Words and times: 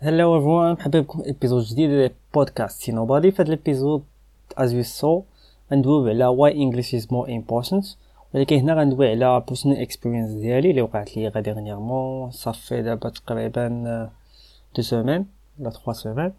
Hello 0.00 0.36
everyone, 0.38 0.78
مرحبا 0.78 1.00
بكم 1.00 1.22
ابيزود 1.26 1.64
جديد 1.64 1.90
ديال 1.90 2.10
بودكاست 2.34 2.80
سي 2.80 2.92
في 2.92 3.42
هذا 3.42 3.42
الابيزود 3.42 4.02
as 4.60 4.70
you 4.70 4.84
saw 5.00 5.22
غندويو 5.72 6.08
على 6.08 6.36
why 6.36 6.54
English 6.54 6.94
is 6.94 7.04
more 7.06 7.28
important. 7.28 7.96
ولكن 8.34 8.56
هنا 8.56 8.74
غندوي 8.74 9.10
على 9.10 9.44
personal 9.50 9.86
experience 9.88 10.40
ديالي 10.40 10.70
اللي 10.70 10.82
وقعت 10.82 11.16
لي 11.16 11.28
غا 11.28 11.40
ديرنييرمون 11.40 12.30
صافي 12.30 12.82
دابا 12.82 13.08
تقريبا 13.08 14.10
دو 14.76 14.82
سيمين 14.82 15.26
ولا 15.58 15.70
3 15.70 15.92
سيمين 15.92 16.32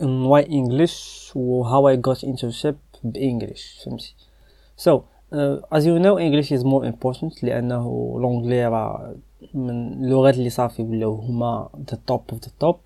why 0.00 0.44
English 0.44 1.36
و 1.36 1.64
how 1.64 1.96
I 1.96 2.00
got 2.08 2.26
internship 2.26 2.74
بإنجليش 3.04 3.84
فهمتي. 3.84 4.14
Uh, 5.32 5.76
as 5.76 5.86
you 5.86 5.98
know 5.98 6.18
English 6.18 6.52
is 6.52 6.62
more 6.64 6.84
important 6.84 7.44
لأنه 7.44 8.14
لونجلي 8.20 8.66
راه 8.66 9.14
من 9.54 9.92
اللغات 10.04 10.34
اللي 10.34 10.50
صافي 10.50 10.82
ولاو 10.82 11.14
هما 11.14 11.68
the 11.90 11.96
top 12.12 12.34
of 12.34 12.38
the 12.38 12.50
top 12.64 12.76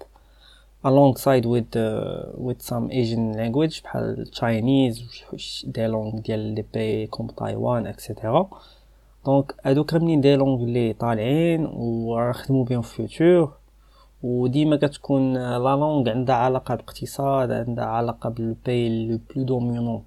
alongside 0.85 1.45
with 1.45 1.73
uh, 1.77 2.47
with 2.47 2.61
some 2.63 2.91
Asian 2.91 3.33
language 3.37 3.83
بحال 3.85 4.27
Chinese 4.33 5.03
دي 5.65 5.87
لونغ 5.87 6.19
ديال 6.19 6.39
لي 6.41 6.65
بي 6.75 7.07
كوم 7.07 7.27
تايوان 7.27 7.87
اكسيتيرا 7.87 8.49
دونك 9.27 9.55
هادوك 9.65 9.95
منين 9.95 10.21
دي 10.21 10.37
لونغ 10.37 10.63
اللي 10.63 10.93
طالعين 10.93 11.67
ونخدمو 11.73 12.63
بهم 12.63 12.83
في 12.83 13.09
فيوتور 13.09 13.53
وديما 14.23 14.77
كتكون 14.77 15.35
لا 15.35 15.59
لونغ 15.59 16.11
عندها 16.11 16.35
علاقة 16.35 16.75
باقتصاد 16.75 17.51
عندها 17.53 17.85
علاقة 17.85 18.31
بالبي 18.31 19.09
لو 19.09 19.21
بلو 19.35 19.45
دومينون 19.45 20.03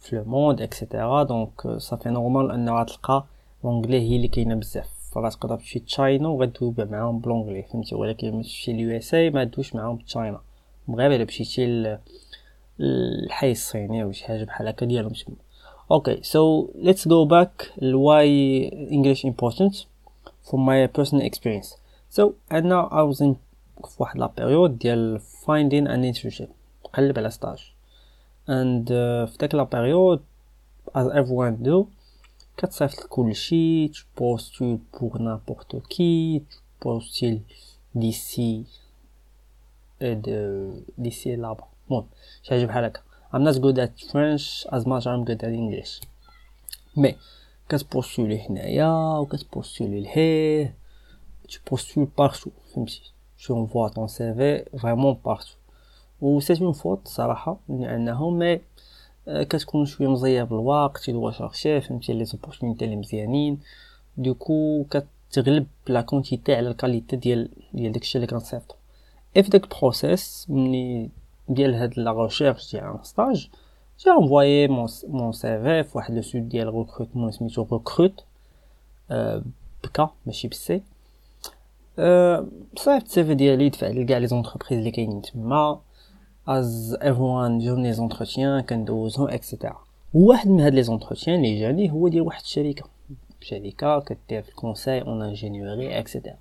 في 0.00 0.16
لو 0.16 0.24
موند 0.24 0.62
اكسيتيرا 0.62 1.22
دونك 1.22 1.68
صافي 1.68 2.08
نورمال 2.08 2.50
انه 2.50 2.80
غتلقى 2.80 3.24
لونغلي 3.64 4.00
هي 4.00 4.16
اللي 4.16 4.28
كاينة 4.28 4.54
بزاف. 4.54 4.99
فغتقدر 5.12 5.56
تمشي 5.56 5.78
تشاينا 5.78 6.28
وغدوي 6.28 6.74
معاهم 6.78 7.18
بلونجلي 7.18 7.62
فهمتي؟ 7.62 7.94
ولكن 7.94 8.32
مشيتي 8.32 8.72
ليو 8.72 8.96
إس 8.96 9.14
إي 9.14 9.30
ما 9.30 9.44
دوش 9.44 9.74
معاهم 9.74 9.96
تشاينا 9.96 10.40
مغرب 10.88 11.12
الا 11.12 11.24
مشيتي 11.24 11.98
الحي 12.80 13.50
الصيني 13.50 14.04
ولا 14.04 14.12
شي 14.12 14.24
حاجة 14.24 14.44
بحال 14.44 14.68
هكا 14.68 14.86
ديالهم. 14.86 15.12
تما 15.12 15.36
أوكي 15.90 16.22
سو 16.22 16.68
ليتس 16.74 17.08
جو 17.08 17.24
باك 17.24 17.72
لواي 17.78 18.68
انجلش 18.92 19.24
امبورتانت 19.26 19.74
from 20.46 20.60
my 20.66 20.86
personal 20.98 21.22
experience. 21.22 21.76
So 22.16 22.30
أنا 22.52 22.88
I 22.88 23.14
was 23.14 23.20
in 23.20 23.34
في 23.88 23.96
واحد 23.98 24.18
لا 24.18 24.30
بيريود 24.36 24.78
ديال 24.78 25.20
finding 25.20 25.86
an 25.86 26.14
internship 26.14 26.48
نقلب 26.84 27.18
على 27.18 27.30
ستاج 27.30 27.58
and 28.48 28.84
uh, 28.86 29.30
في 29.30 29.36
داك 29.40 29.54
لا 29.54 29.62
بيريود 29.62 30.20
as 30.98 31.06
everyone 31.06 31.66
do 31.66 31.84
كتصيفط 32.57 33.05
كلشي 33.09 33.87
tu 33.87 34.03
postules 34.15 34.79
pour 34.91 35.19
n'importe 35.19 35.75
qui 35.89 36.43
tu 36.49 36.57
postules 36.79 37.41
d'ici 37.95 38.65
de 40.01 40.71
d'ici 40.97 41.35
là-bas 41.35 41.67
المهم 41.89 42.05
شي 42.43 42.49
حاجه 42.49 42.65
بحال 42.65 42.83
هكا 42.85 43.01
I'm 43.33 43.43
not 43.43 43.59
good 43.59 43.77
at 43.79 43.93
French 44.11 44.65
as 44.71 44.83
much 44.85 45.03
as 45.03 45.07
I'm 45.07 45.23
good 45.25 45.43
at 45.43 45.53
English 45.53 46.01
مي 46.97 47.15
كتبوستولي 47.69 48.47
هنايا 48.49 49.17
وكتبوستولي 49.17 50.01
لهيه 50.01 50.75
tu 51.47 51.57
postules 51.71 52.07
partout 52.21 52.73
فهمتي 52.73 53.01
tu 53.39 53.51
envoies 53.51 53.91
ton 53.95 54.07
CV 54.07 54.63
vraiment 54.73 55.15
partout 55.15 55.57
و 56.21 56.39
سي 56.39 56.63
اون 56.63 56.73
فوت 56.73 57.07
صراحه 57.07 57.57
لانه 57.69 58.29
مي 58.29 58.61
كتكون 59.26 59.86
شوية 59.86 60.08
مزير 60.08 60.44
بالوقت 60.44 61.08
يدوا 61.08 61.30
شارشي 61.30 61.80
فهمتي 61.80 62.12
لي 62.12 62.24
زوبورتونيتي 62.24 62.84
اللي 62.84 62.96
مزيانين 62.96 63.58
دوكو 64.16 64.84
كتغلب 64.90 65.66
لا 65.86 66.00
كونتيتي 66.00 66.54
على 66.54 66.68
الكاليتي 66.68 67.16
ديال 67.16 67.48
ديال 67.72 67.92
داكشي 67.92 68.18
اللي 68.18 68.26
كنصيفطو 68.26 68.74
اف 69.36 69.48
داك 69.48 69.64
البروسيس 69.64 70.46
ملي 70.48 71.08
ديال 71.48 71.74
هاد 71.74 71.98
لا 71.98 72.12
ريشيرش 72.12 72.72
ديال 72.72 72.84
ان 72.84 72.98
ستاج 73.02 73.48
جي 74.00 74.10
انفوايي 74.10 74.68
مون 74.68 75.32
سي 75.32 75.62
في 75.62 75.82
فواحد 75.82 76.14
لو 76.14 76.22
سيت 76.22 76.42
ديال 76.42 76.74
ريكروتمون 76.74 77.30
سميتو 77.32 77.66
ريكروت 77.72 78.24
بكا 79.84 80.10
ماشي 80.26 80.48
بالسي 80.48 80.82
صيفط 82.76 83.04
السي 83.04 83.24
في 83.24 83.34
ديالي 83.34 83.68
دفع 83.68 83.86
لكاع 83.88 84.18
لي 84.18 84.26
زونتربريز 84.26 84.78
اللي 84.78 84.90
كاينين 84.90 85.22
تما 85.22 85.80
از 86.47 86.97
ايفوان 87.01 87.59
جون 87.59 87.83
لي 87.83 87.93
زونتروتيان 87.93 88.61
كندوزهم 88.61 89.27
اكسيتيرا 89.27 89.77
واحد 90.13 90.47
من 90.47 90.59
هاد 90.61 90.73
لي 90.73 90.83
زونتروتيان 90.83 91.35
اللي 91.35 91.59
جاني 91.59 91.91
هو 91.91 92.07
ديال 92.07 92.21
واحد 92.21 92.41
الشركه 92.41 92.85
شركه 93.41 93.99
كدير 93.99 94.41
في 94.41 94.49
الكونساي 94.49 95.01
اون 95.01 95.21
انجينيوري 95.21 95.99
اكسيتيرا 95.99 96.35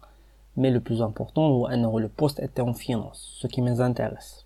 مي 0.56 0.70
لو 0.70 0.80
بلوز 0.80 1.00
امبورطون 1.00 1.50
هو 1.50 1.66
انه 1.66 2.00
لو 2.00 2.08
بوست 2.18 2.40
ايتي 2.40 2.62
اون 2.62 2.72
فينانس 2.72 3.38
سو 3.40 3.48
كي 3.48 3.60
ميزانتيريس 3.60 4.44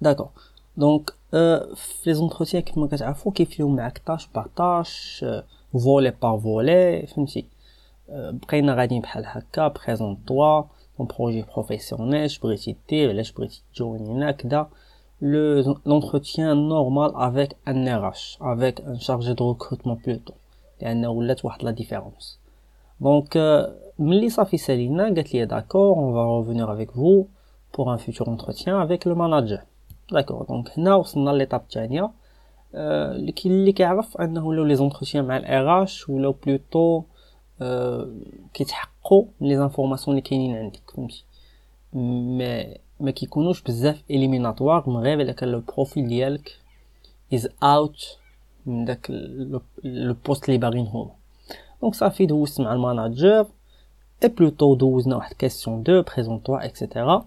داكور 0.00 0.28
دونك 0.76 1.14
في 1.74 2.02
لي 2.06 2.14
زونتروتيان 2.14 2.62
كيما 2.62 2.86
كتعرفوا 2.86 3.32
كيفيو 3.32 3.68
معاك 3.68 4.02
طاش 4.06 4.28
بار 4.34 4.48
طاش 4.56 5.24
فولي 5.72 6.12
بار 6.22 6.38
فولي 6.38 7.06
فهمتي 7.06 7.44
بقينا 8.08 8.74
غاديين 8.74 9.02
بحال 9.02 9.24
هكا 9.26 9.68
بريزونط 9.68 10.18
توا 10.26 10.62
ton 10.96 11.06
projet 11.06 11.42
professionnel, 11.42 12.28
je 12.28 12.38
pourrais 12.40 12.56
citer, 12.56 13.12
là 13.12 13.22
je 13.22 13.32
pourrais 13.32 13.48
citer 13.48 13.84
le, 15.20 15.64
l'entretien 15.84 16.54
normal 16.54 17.10
avec 17.16 17.56
un 17.66 17.78
RH, 17.98 18.38
avec 18.40 18.74
un 18.86 18.98
chargé 18.98 19.34
de 19.34 19.42
recrutement 19.42 19.96
plutôt. 19.96 20.34
لأن 20.82 21.06
ولات 21.06 21.44
واحد 21.44 21.62
la 21.62 21.72
différence. 21.72 22.38
Donc, 23.00 23.38
ملي 23.98 24.28
صافي 24.28 24.56
سالينا 24.56 25.04
قالت 25.04 25.34
لي 25.34 25.46
d'accord, 25.46 25.98
on 25.98 26.12
va 26.12 26.24
revenir 26.24 26.70
avec 26.70 26.94
vous 26.94 27.28
pour 27.72 27.90
un 27.90 27.98
futur 27.98 28.28
entretien 28.28 28.80
avec 28.80 29.04
le 29.04 29.14
manager. 29.14 29.62
D'accord, 30.12 30.46
donc 30.46 30.78
هنا 30.78 30.94
وصلنا 30.94 31.30
ليتاب 31.30 31.60
الثانية 31.60 32.10
اللي 32.74 33.72
كيعرف 33.72 34.16
انه 34.16 34.46
ولاو 34.46 34.64
لي 34.64 34.74
زونتروتيان 34.74 35.24
مع 35.24 35.36
الار 35.36 35.82
اش 35.82 36.08
ولاو 36.08 36.34
بلوتو 36.46 37.02
كيتحققوا 38.54 38.91
من 39.40 39.48
لي 39.48 39.56
زانفورماسيون 39.56 40.16
اللي 40.16 40.28
كاينين 40.28 40.56
عندك 40.56 40.90
فهمتي 40.96 41.24
ما 41.92 42.74
ما 43.00 43.10
كيكونوش 43.10 43.62
بزاف 43.62 44.02
اليميناتوار 44.10 44.90
من 44.90 44.96
غير 44.96 45.20
الا 45.20 45.32
كان 45.32 45.48
لو 45.48 45.60
بروفيل 45.60 46.08
ديالك 46.08 46.58
از 47.34 47.48
اوت 47.62 48.18
من 48.66 48.84
داك 48.84 49.10
لو 49.84 50.16
بوست 50.26 50.48
اللي 50.48 50.58
باغيين 50.58 50.86
هما 50.86 51.10
دونك 51.82 51.94
صافي 51.94 52.26
دوزت 52.26 52.60
مع 52.60 52.72
الماناجر 52.72 53.46
اي 54.24 54.28
بلوتو 54.28 54.74
دوزنا 54.74 55.16
واحد 55.16 55.32
كيسيون 55.32 55.82
دو 55.82 56.02
بريزونطوا 56.02 56.64
اكسيتيرا 56.64 57.26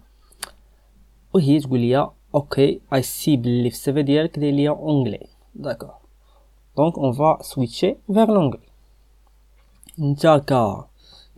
وهي 1.33 1.59
تقول 1.59 1.79
لي 1.79 2.09
اوكي 2.35 2.81
اي 2.93 3.01
سي 3.01 3.37
بلي 3.37 3.69
في 3.69 3.75
السيفي 3.75 4.03
ديالك 4.03 4.39
داير 4.39 4.53
ليا 4.53 4.69
اونغلي 4.69 5.27
داكور 5.55 5.93
دونك 6.77 6.97
اون 6.97 7.11
فا 7.13 7.37
سويتشي 7.41 7.95
فيغ 8.07 8.25
لونغلي 8.25 8.59
نتا 9.99 10.37
كا 10.37 10.87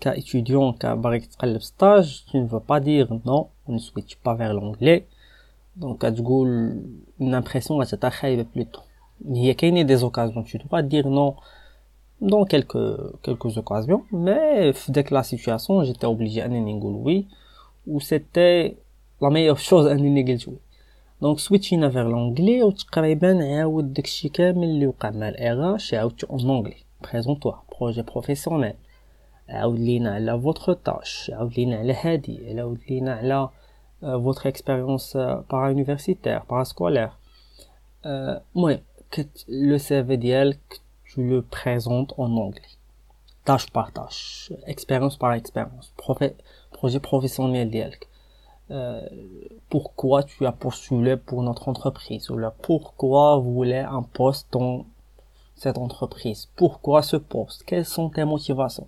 كايتيديون 0.02 0.74
كباغي 0.74 1.20
تقلب 1.20 1.62
ستاج 1.62 2.24
tu 2.32 2.38
ne 2.38 2.48
veux 2.48 2.66
pas 2.72 2.80
dire 2.80 3.08
non 3.26 3.48
on 3.68 3.74
ne 3.74 3.80
switch 3.80 4.16
pas 4.24 4.34
vers 4.36 4.54
l'anglais 4.54 5.02
دونك 5.76 5.98
كتقول 6.06 6.82
لامبرسيون 7.20 7.82
غتعطيها 7.82 8.10
خايبه 8.10 8.46
بلوتو 8.56 8.80
هي 9.32 9.54
كاينين 9.54 9.86
دي 9.86 9.96
زوكازيون 9.96 10.46
tu 10.46 10.58
dois 10.58 10.82
dire 10.82 11.08
non 11.08 11.34
dans 12.22 12.46
quelques 12.46 12.84
quelques 13.24 13.58
occasions 13.58 14.04
mais 14.12 14.72
في 14.72 14.92
داك 14.92 15.14
لا 15.14 15.22
سيتوياسيون 15.22 15.84
جيتي 15.84 16.06
اوبليجي 16.06 16.46
انني 16.46 16.74
نقول 16.74 16.94
وي 16.94 17.26
و 17.88 18.00
سيتي 18.00 18.76
لا 19.22 19.30
ميور 19.30 19.56
شوز 19.56 19.86
انني 19.86 20.34
قلت 20.34 20.48
وي 20.48 20.58
دونك 21.22 21.40
سويتشينا 21.40 21.90
فيغ 21.90 22.04
لونغلي 22.04 22.64
وتقريبا 22.64 23.58
عاود 23.58 23.94
داكشي 23.94 24.30
كامل 24.30 24.64
اللي 24.64 24.88
وقع 24.88 25.10
مع 25.10 25.30
الاغ 25.30 25.76
اش 25.76 25.94
عاودتو 25.94 26.28
اون 26.28 26.50
اونغلي 26.50 26.76
بريزونطوا 27.04 27.54
بروجي 27.80 28.02
بروفيسيونيل 28.02 28.74
عاود 29.50 29.80
لينا 29.80 30.14
على 30.14 30.42
فوتر 30.42 30.74
تاش 30.74 31.32
عاود 31.34 31.54
لينا 31.54 31.78
على 31.78 31.94
هادي 31.94 32.60
عاود 32.60 32.80
لينا 32.90 33.14
على 33.14 33.50
فوتر 34.02 34.50
اكسبيريونس 34.50 35.18
بارا 35.52 35.70
يونيفرسيتير 35.70 36.40
بارا 36.50 36.64
سكولير 36.64 37.10
المهم 38.06 38.80
لو 39.48 39.78
سي 39.78 40.04
في 40.04 40.16
ديالك 40.16 40.82
tu 41.06 41.22
le 41.22 41.42
présentes 41.42 42.14
en 42.18 42.30
anglais 42.46 42.74
tâche 43.46 43.70
par 43.70 43.92
tâche 43.92 44.52
expérience 44.66 45.16
par 45.18 45.34
expérience 45.34 45.94
projet 45.98 47.00
professionnel 47.00 47.70
ديالك 47.70 48.08
pourquoi 49.70 50.24
tu 50.24 50.46
as 50.46 50.52
postulé 50.52 51.18
pour 51.18 51.44
notre 51.44 51.68
entreprise 51.70 52.30
ou 52.32 52.38
là 52.38 52.52
pourquoi 52.68 53.38
vous 53.38 53.54
voulez 53.54 53.84
un 54.00 54.02
poste 54.02 54.48
dans 54.54 54.86
cette 55.56 55.78
entreprise 55.78 56.50
pourquoi 56.56 57.02
ce 57.02 57.18
poste 57.18 57.64
quelles 57.68 57.86
sont 57.86 58.10
tes 58.10 58.26
motivations 58.26 58.88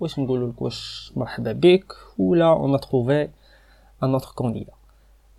واش 0.00 0.18
نقولوا 0.18 0.52
لك 0.52 0.62
واش 0.62 1.12
مرحبا 1.16 1.52
بك 1.52 1.92
ولا 2.18 2.78
a 2.78 2.80
trouvé 2.80 3.30
un 4.02 4.14
autre 4.14 4.34
candidat. 4.34 4.74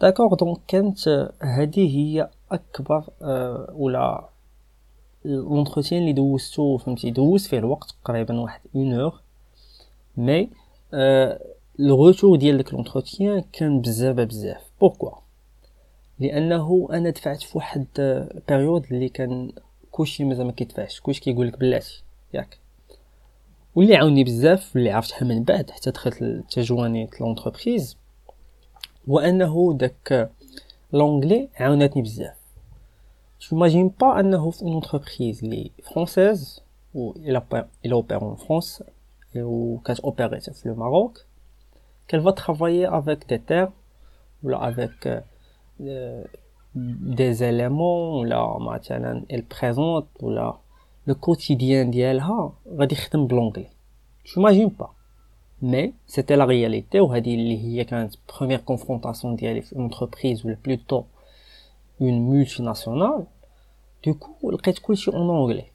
D'accord 0.01 0.37
donc 0.37 0.59
كانت 0.67 1.09
هذه 1.41 1.97
هي 1.97 2.29
أكبر 2.51 3.03
ولا 3.73 4.29
لونتروتيان 5.25 6.01
اللي 6.01 6.13
دوزتو 6.13 6.77
فهمتي 6.77 7.11
دوزت 7.11 7.47
فيه 7.49 7.57
الوقت 7.57 7.95
تقريبا 8.03 8.39
واحد 8.39 8.61
اون 8.75 8.93
اور 8.93 9.21
مي 10.17 10.49
لو 11.79 12.05
روتور 12.05 12.37
ديال 12.37 12.57
داك 12.57 12.73
لونتروتيان 12.73 13.43
كان 13.53 13.81
بزاف 13.81 14.15
بزاف. 14.15 14.61
بوركوا 14.81 15.11
لأنه 16.19 16.87
أنا 16.91 17.09
دفعت 17.09 17.41
في 17.41 17.57
واحد 17.57 17.85
بيريود 18.47 18.85
اللي 18.91 19.09
كان 19.09 19.51
كلشي 19.91 20.23
مازال 20.23 20.45
ما 20.45 20.51
كيدفعش. 20.51 20.99
كلشي 20.99 21.21
كيقول 21.21 21.47
لك 21.47 21.59
بلاتي 21.59 22.03
ياك. 22.33 22.59
واللي 23.75 23.95
عاوني 23.95 24.23
بزاف 24.23 24.75
اللي 24.75 24.91
عرفتها 24.91 25.25
من 25.25 25.43
بعد 25.43 25.71
حتى 25.71 25.91
دخلت 25.91 26.21
لتجوانيت 26.21 27.21
لونتربريز 27.21 27.97
هو 29.09 29.19
أنه 29.19 29.73
داك 29.77 30.31
لونغلي 30.93 31.49
عاونتني 31.59 32.01
بزاف. 32.01 32.37
جيماجين 33.41 33.87
با 33.87 34.19
أنه 34.19 34.51
في 34.51 34.61
اونتربريز 34.61 35.43
لي 35.43 35.71
فرونسيز 35.83 36.61
و 36.93 37.11
إلى 37.11 37.41
اوبير 37.91 38.21
اون 38.21 38.35
فرانس 38.35 38.83
و 39.35 39.77
كتوبيري 39.77 40.35
حتى 40.41 40.53
في 40.53 40.67
لو 40.67 40.73
الماروك 40.73 41.25
كان 42.07 42.23
فا 42.23 42.31
ترافايي 42.31 42.87
افيك 42.87 43.25
دي 43.29 43.37
تير 43.37 43.69
ولا 44.43 44.69
افيك 44.69 45.23
دي 47.15 47.33
زيليمون 47.33 48.19
ولا 48.19 48.57
مثلا 48.59 49.11
ال 49.11 49.35
البريزونت 49.35 50.05
ولا 50.19 50.57
maintenant 51.06 51.34
elle 51.36 51.56
présente 51.56 51.86
ou 51.86 51.86
là 51.86 51.86
le 51.86 51.86
quotidien 51.86 51.90
ديالها 51.90 52.52
غادي 52.76 52.94
يخدم 52.94 53.26
بالانجلي 53.26 53.66
j'imagine 54.24 54.70
pas 54.70 54.94
mais 55.62 55.92
c'était 56.06 56.36
la 56.36 56.46
réalité 56.46 57.00
وهذه 57.00 57.34
اللي 57.34 57.58
هي 57.64 57.84
كانت 57.84 58.14
première 58.14 58.64
confrontation 58.64 59.26
ديالي 59.26 59.62
في 59.62 59.74
entreprise 59.76 60.44
ou 60.44 60.56
plutôt 60.56 61.04
une 62.00 62.20
multinationale 62.20 63.26
du 64.02 64.14
coup, 64.14 64.50
le 64.50 64.56
est 64.66 65.08
en 65.08 65.28
anglais. 65.28 65.72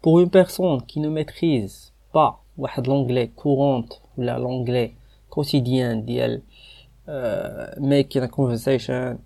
Pour 0.00 0.20
une 0.20 0.30
personne 0.30 0.82
qui 0.86 0.98
ne 0.98 1.10
maîtrise 1.10 1.92
pas 2.12 2.42
l'anglais 2.86 3.28
courant 3.28 3.84
ou 4.16 4.22
l'anglais 4.22 4.94
quotidien, 5.28 5.96
d'elle, 5.96 6.42
uh, 7.06 7.78
making 7.80 8.22
a 8.22 8.28
conversation, 8.28 9.18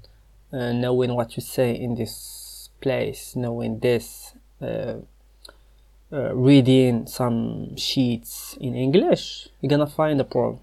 uh, 0.53 0.73
knowing 0.73 1.13
what 1.13 1.27
to 1.27 1.41
say 1.41 1.77
in 1.81 1.95
this 1.95 2.71
place, 2.81 3.37
knowing 3.37 3.79
this, 3.79 4.35
uh, 4.35 4.39
uh, 4.39 4.40
reading 6.11 7.07
some 7.07 7.77
sheets 7.77 8.57
in 8.61 8.75
English, 8.75 9.49
you're 9.61 9.71
gonna 9.71 9.87
find 9.87 10.21
a 10.21 10.25
problem. 10.25 10.61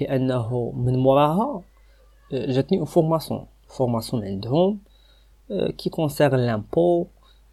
لأنه 0.00 0.72
من 0.76 0.98
موراها 0.98 1.62
جاتني 2.32 2.86
فورماسيون 2.86 3.46
فورماسيون 3.68 4.24
عندهم 4.24 4.78
euh, 5.50 5.72
qui 5.72 5.90
concerne 5.90 6.40
l'impôt. 6.46 7.08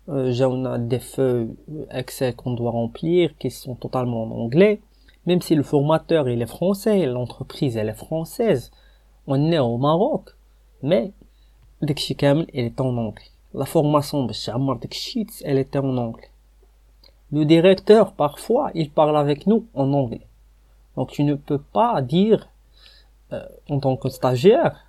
Euh, 0.10 0.32
j'ai 0.32 0.46
des 0.80 1.00
feuilles 1.00 1.56
Excel 1.92 2.36
qu'on 2.36 2.54
doit 2.54 2.72
remplir 2.72 3.38
qui 3.38 3.52
sont 3.52 3.76
totalement 3.76 4.24
en 4.24 4.32
anglais. 4.32 4.80
Même 5.26 5.42
si 5.42 5.56
le 5.56 5.64
formateur 5.64 6.30
il 6.30 6.42
est 6.42 6.54
français, 6.58 7.06
l'entreprise 7.06 7.76
elle 7.76 7.90
est 7.90 8.02
française, 8.08 8.72
on 9.26 9.52
est 9.52 9.60
au 9.60 9.78
Maroc, 9.78 10.36
mais 10.84 11.12
داكشي 11.82 12.14
كامل 12.14 12.48
elle 12.54 12.66
est 12.66 12.82
en 12.82 12.98
anglais. 12.98 13.31
La 13.55 13.67
formation, 13.67 14.27
elle 15.45 15.59
était 15.59 15.79
en 15.79 15.97
anglais. 15.97 16.31
Le 17.33 17.45
directeur, 17.45 18.13
parfois, 18.13 18.71
il 18.75 18.91
parle 18.91 19.17
avec 19.17 19.47
nous 19.47 19.67
en 19.75 19.93
anglais. 19.93 20.27
Donc, 20.97 21.11
tu 21.11 21.25
ne 21.25 21.35
peux 21.35 21.59
pas 21.59 22.01
dire, 22.03 22.49
euh, 23.33 23.47
en 23.69 23.81
tant 23.81 23.97
que 23.97 24.09
stagiaire, 24.09 24.85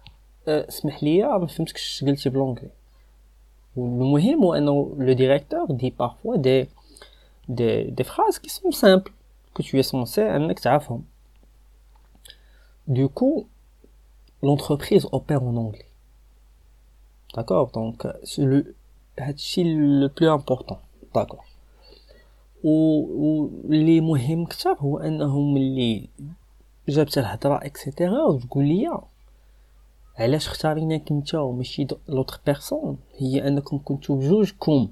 euh, 0.48 0.65
Smehlia, 0.68 1.39
je 1.48 1.62
ne 2.06 2.15
sais 2.15 2.31
pas 2.31 2.38
l'anglais. 2.38 2.71
Le 3.75 5.13
directeur 5.13 5.71
dit 5.74 5.92
parfois 5.92 6.38
des, 6.38 6.69
des, 7.48 7.86
des 7.86 8.04
phrases 8.04 8.39
qui 8.39 8.50
sont 8.50 8.71
simples, 8.71 9.12
que 9.54 9.62
tu 9.62 9.80
es 9.80 9.83
censé 9.83 10.21
un 10.21 10.50
Du 12.88 13.07
coup, 13.07 13.48
l'entreprise 14.42 15.07
opère 15.12 15.44
en 15.44 15.56
anglais. 15.56 15.88
D'accord 17.35 17.71
Donc, 17.73 18.06
c'est 18.25 18.43
le, 18.43 18.75
le 19.17 20.06
plus 20.09 20.29
important. 20.29 20.81
D'accord. 21.15 21.45
واللي 22.65 24.00
مهم 24.00 24.45
كتر 24.45 24.77
هو 24.79 24.99
انهم 24.99 25.56
اللي 25.56 26.09
جابت 26.89 27.19
الهضره 27.19 27.56
اكسيتيرا 27.56 28.23
وتقول 28.25 28.65
لي 28.65 29.00
علاش 30.19 30.49
اختاريناك 30.49 31.11
انت 31.11 31.35
وماشي 31.35 31.87
لوطخ 32.09 32.41
بيرسون 32.47 32.99
هي 33.19 33.49
انكم 33.49 33.81
كنتو 33.85 34.17
بجوجكم 34.17 34.89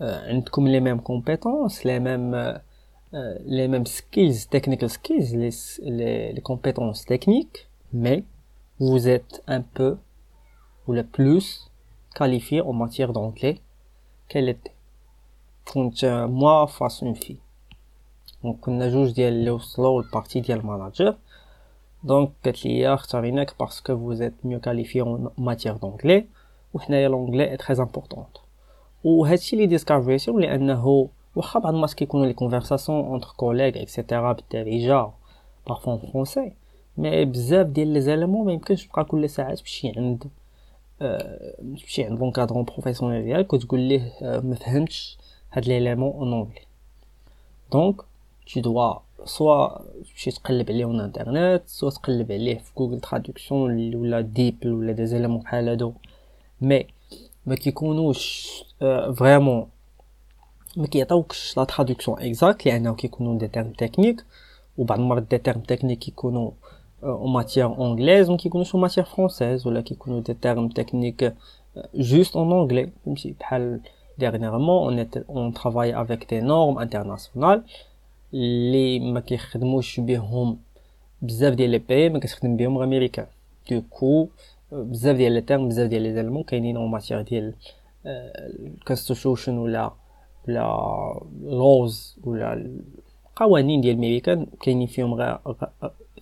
عندكم 0.00 0.68
لي 0.68 0.80
ميم 0.80 0.98
كومبيتونس 0.98 1.86
لي 1.86 1.98
ميم 1.98 2.34
لي 3.46 3.68
ميم 3.68 3.84
سكيلز 3.84 4.46
تكنيكال 4.46 4.90
سكيلز 4.90 5.34
لي 5.34 6.32
لي 6.32 6.40
كومبيتونس 6.40 7.04
تكنيك 7.04 7.66
مي 7.92 8.24
vous 8.80 9.08
êtes 9.08 9.42
un 9.48 9.62
peu 9.78 9.94
ou 10.86 10.92
le 10.92 11.04
plus 11.04 11.70
qualifié 12.14 12.60
en 12.60 12.72
matière 12.72 13.12
d'anglais 13.12 13.56
qu'elle 14.28 14.48
était 14.48 14.74
كنت 15.72 16.00
moi 16.40 16.66
face 16.66 17.02
une 17.02 17.14
fille 17.16 17.40
دونك 18.42 18.60
كنا 18.60 18.88
جوج 18.88 19.10
ديال 19.12 19.32
اللي 19.32 19.50
وصلوا 19.50 20.02
للبارتي 20.02 20.40
ديال 20.40 20.58
الماناجر 20.58 21.16
دونك 22.04 22.30
قالت 22.44 22.66
لي 22.66 22.94
اختاريناك 22.94 23.54
باسكو 23.60 24.14
vous 24.14 24.22
êtes 24.22 24.48
mieux 24.48 24.60
qualifié 24.60 25.02
en 25.02 25.18
matière 25.38 25.78
d'anglais 25.78 26.24
وحنايا 26.74 27.08
لونجلي 27.08 27.50
اي 27.50 27.56
تري 27.56 27.76
امبورطونت 27.78 28.36
وهادشي 29.04 29.56
اللي 29.56 29.66
ديسكافريتو 29.66 30.38
لانه 30.38 31.08
واخا 31.36 31.60
بعض 31.60 31.74
المرات 31.74 31.94
كيكونوا 31.94 32.26
لي 32.26 32.32
كونفرساسيون 32.32 33.04
اونتر 33.04 33.28
كوليغ 33.36 33.82
اكسيتيرا 33.82 34.32
بالدارجه 34.32 35.10
بارفون 35.66 35.98
فرونسي 35.98 36.52
مي 36.96 37.24
بزاف 37.24 37.66
ديال 37.66 37.88
لي 37.88 38.00
زالمون 38.00 38.46
ما 38.46 38.52
يمكنش 38.52 38.86
تبقى 38.86 39.04
كل 39.04 39.30
ساعه 39.30 39.54
تمشي 39.54 39.92
عند 39.96 40.24
تمشي 41.58 42.04
عند 42.04 42.18
لونكادرون 42.18 42.64
بروفيسيونيل 42.64 43.24
ديالك 43.24 43.52
وتقول 43.52 43.80
ليه 43.80 44.12
ما 44.22 44.54
فهمتش 44.54 45.18
هاد 45.52 45.68
ليليمون 45.68 46.12
اون 46.12 46.32
اونغلي 46.32 46.60
دونك 47.72 48.02
tu 48.50 48.60
dois 48.60 48.98
soit 49.36 49.82
تمشي 50.12 50.30
تقلب 50.30 50.70
عليه 50.70 50.84
اون 50.84 51.00
انترنت 51.00 51.62
سوا 51.66 51.90
تقلب 51.90 52.32
عليه 52.32 52.58
في 52.58 52.70
جوجل 52.78 53.00
تراديكسيون 53.00 53.94
ولا 53.94 54.20
ديبل 54.20 54.72
ولا 54.72 54.92
دي 54.92 55.06
زيليمون 55.06 55.40
بحال 55.40 55.68
هادو 55.68 55.92
مي 56.60 56.86
ما 57.46 57.54
كيكونوش 57.54 58.48
فريمون 59.16 59.66
ما 60.76 60.86
كيعطيوكش 60.86 61.56
لا 61.56 61.64
تراديكسيون 61.64 62.20
اكزاكت 62.22 62.66
لانه 62.66 62.94
كيكونوا 62.94 63.38
دي 63.38 63.48
تيرم 63.48 63.72
تكنيك 63.72 64.24
وبعض 64.78 64.98
المرات 65.00 65.22
دي 65.22 65.38
تيرم 65.38 65.60
تكنيك 65.60 65.98
كيكونوا 65.98 66.50
اون 67.02 67.32
ماتيير 67.32 67.84
انجليز 67.84 68.30
ما 68.30 68.36
كيكونوش 68.36 68.74
اون 68.74 68.82
ماتيير 68.82 69.06
فرونسيز 69.06 69.66
ولا 69.66 69.80
كيكونوا 69.80 70.20
دي 70.20 70.34
تيرم 70.34 70.68
تكنيك 70.68 71.34
juste 71.96 72.32
en 72.34 72.50
anglais 72.50 72.88
فهمتي 73.04 73.34
بحال 73.40 73.80
dernièrement 74.20 74.86
on 74.88 74.98
était 74.98 75.24
on 75.28 75.52
travaille 75.52 75.92
avec 75.92 76.28
des 76.28 76.42
normes 76.42 76.78
internationales 76.78 77.62
اللي 78.34 79.12
ما 79.12 79.20
كيخدموش 79.20 80.00
بهم 80.00 80.58
بزاف 81.22 81.54
ديال 81.54 81.70
لي 81.70 81.78
بي 81.78 82.08
ما 82.08 82.18
كتخدم 82.18 82.56
بهم 82.56 82.78
غير 82.78 82.86
امريكان 82.88 83.26
دوكو 83.70 84.28
بزاف 84.72 85.16
ديال 85.16 85.32
لي 85.32 85.40
تيرم 85.40 85.68
بزاف 85.68 85.88
ديال 85.88 86.02
لي 86.02 86.14
زالمون 86.14 86.42
كاينين 86.42 86.76
اون 86.76 86.90
ماتيغ 86.90 87.20
ديال 87.22 87.54
الكونستيتيوشن 88.06 89.58
ولا 89.58 89.92
ولا 90.48 91.20
لوز 91.42 92.18
ولا 92.24 92.66
القوانين 93.32 93.80
ديال 93.80 93.94
الميريكان 93.94 94.46
كاينين 94.60 94.86
فيهم 94.86 95.14
غير 95.14 95.38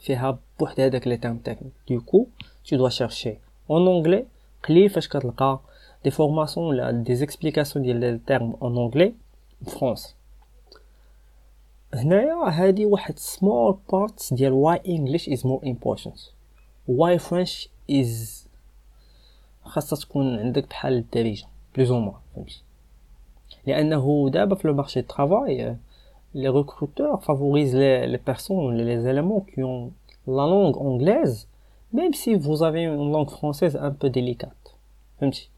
فيها 0.02 0.40
بوحدها 0.60 0.86
هذاك 0.86 1.08
لي 1.08 1.18
تيرم 1.18 1.38
تكنيك. 1.38 1.74
دوكو 1.90 2.28
tu 2.68 2.78
dois 2.78 2.92
chercher 2.92 3.36
en 3.70 3.88
anglais 3.88 4.24
قليل 4.68 4.90
فاش 4.90 5.08
كتلقى 5.08 5.60
دي 6.04 6.12
فورماسيون 6.12 6.68
ولا 6.68 6.92
دي 6.92 7.16
زيكسبليكاسيون 7.16 7.86
ديال 7.86 8.00
لي 8.00 8.20
تيرم 8.28 8.54
en 8.54 9.12
فرونسي 9.70 10.16
هنايا 11.94 12.50
هادي 12.50 12.86
واحد 12.86 13.20
small 13.20 13.76
parts 13.94 14.34
ديال 14.34 14.64
why 14.64 14.88
English 14.88 15.28
is 15.28 15.40
more 15.40 15.64
important. 15.66 16.20
Why 16.88 17.18
French 17.18 17.68
is 17.92 18.48
خاصها 19.64 20.00
تكون 20.00 20.40
عندك 20.40 20.70
بحال 20.70 20.94
الدارجة 20.94 21.46
بلوز 21.76 21.92
أو 21.92 22.14
فهمتي؟ 22.36 22.62
لأنه 23.68 24.30
دابا 24.30 24.56
في 24.56 24.68
لو 24.68 24.74
مارشي 24.74 25.02
ترافاي 25.02 25.76
les 26.35 26.49
recruteurs 26.49 27.23
favorisent 27.23 27.75
les, 27.75 28.07
les 28.07 28.19
personnes, 28.19 28.77
les 28.77 29.07
éléments 29.07 29.41
qui 29.41 29.63
ont 29.63 29.93
la 30.27 30.47
langue 30.47 30.77
anglaise, 30.77 31.49
même 31.93 32.13
si 32.13 32.35
vous 32.35 32.63
avez 32.63 32.83
une 32.83 33.11
langue 33.13 33.31
française 33.31 33.77
un 33.81 33.93
peu 33.93 34.11
délicate. 34.11 34.77
فهمتي 35.21 35.49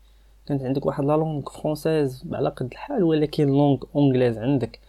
كانت 0.47 0.63
عندك 0.63 0.87
واحد 0.87 1.05
لا 1.05 1.17
لونغ 1.17 1.51
فرونسيز 1.51 2.25
على 2.33 2.49
قد 2.49 2.67
الحال 2.73 3.03
ولكن 3.03 3.47
لونغ 3.47 3.79
اونغليز 3.95 4.39
عندك 4.39 4.81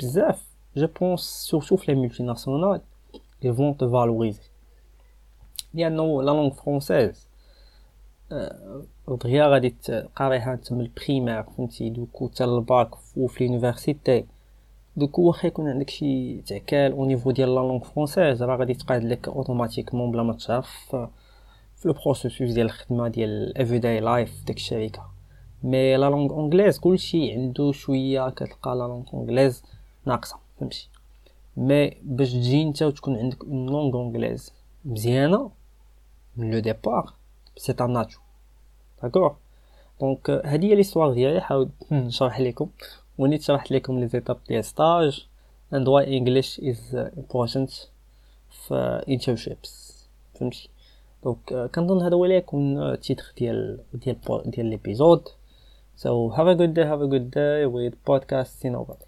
بزاف 0.00 0.44
جو 0.76 0.86
بونس 1.00 1.20
سورتو 1.20 1.76
في 1.76 1.92
لي 1.92 2.00
مولتي 2.00 2.22
ناسيونال 2.22 2.80
ils 3.44 3.52
vont 3.52 3.74
te 3.74 3.86
valoriser 3.86 4.46
لانه 5.74 6.22
لا 6.22 6.30
لونغ 6.30 6.50
فرونسيز 6.50 7.28
دغيا 9.08 9.46
غادي 9.46 9.70
تقرايها 9.70 10.52
انت 10.52 10.72
من 10.72 10.80
البريمير 10.80 11.42
فهمتي 11.42 11.90
دوكو 11.90 12.28
حتى 12.28 12.44
الباك 12.44 12.90
وفي 13.16 13.46
لونيفرسيتي 13.46 14.24
دوكو 14.97 15.21
واخا 15.21 15.47
يكون 15.47 15.69
عندك 15.69 15.89
شي 15.89 16.41
تعكال 16.41 16.91
أو 16.91 17.05
نيفو 17.05 17.31
ديال 17.31 17.49
لا 17.49 17.59
لونغ 17.59 17.79
فرونسيز 17.79 18.43
راه 18.43 18.55
غادي 18.55 18.73
تقاد 18.73 19.03
لك 19.03 19.27
اوتوماتيكمون 19.27 20.11
بلا 20.11 20.23
ما 20.23 20.33
تعرف 20.33 20.95
في 21.75 21.87
لو 21.87 21.93
بروسيسوس 21.93 22.51
ديال 22.51 22.65
الخدمة 22.65 23.07
ديال 23.07 23.57
افري 23.57 23.79
داي 23.79 23.99
لايف 23.99 24.43
ديك 24.45 24.57
الشركة. 24.57 25.05
مي 25.63 25.97
لا 25.97 26.09
لونغ 26.09 26.31
اونغليز 26.31 26.79
كلشي 26.79 27.31
عنده 27.31 27.71
شوية 27.71 28.29
كتلقى 28.29 28.75
لا 28.75 28.83
لونغ 28.83 29.05
اونغليز 29.13 29.63
ناقصة 30.05 30.37
فهمتي؟ 30.59 30.89
مي 31.57 31.97
باش 32.01 32.33
تجي 32.33 32.63
انت 32.63 32.83
وتكون 32.83 33.15
عندك 33.15 33.43
اون 33.43 33.65
لونغ 33.65 33.95
اونغليز 33.95 34.53
مزيانة 34.85 35.51
من 36.37 36.51
لو 36.51 36.59
ديبار 36.59 37.13
سي 37.57 37.75
ان 37.81 37.93
ناتو 37.93 38.19
داكور 39.03 39.35
دونك 40.01 40.29
هادي 40.29 40.71
هي 40.71 40.75
ليستوار 40.75 41.13
ديالي 41.13 41.41
حاولت 41.41 41.71
نشرح 41.91 42.39
لكم. 42.39 42.69
و 43.17 43.25
نيت 43.25 43.41
شرحت 43.41 43.71
لكم 43.71 43.99
لي 43.99 44.07
زيتاب 44.07 44.37
ديال 44.47 44.65
ستاج 44.65 45.27
اند 45.73 45.87
واي 45.87 46.17
انجلش 46.17 46.59
از 46.59 46.95
امبورتانت 46.95 47.71
في 48.49 49.03
انترشيبس 49.09 50.07
فهمتي؟ 50.33 50.69
دونك 51.23 51.37
euh, 51.49 51.75
كنظن 51.75 52.01
هذا 52.01 52.15
هو 52.15 52.25
اللي 52.25 52.35
يكون 52.35 52.83
التيتر 52.83 53.23
euh, 53.23 53.39
ديال 53.39 53.79
ديال 53.93 54.17
ديال 54.45 54.65
ليبيزود 54.65 55.27
سو 55.95 56.27
هاف 56.27 56.47
ا 56.47 56.53
جود 56.53 56.73
داي 56.73 56.85
هاف 56.85 57.01
ا 57.01 57.05
جود 57.05 57.29
داي 57.29 57.65
ويت 57.65 57.93
بودكاستين 58.07 58.75
اوفر 58.75 58.95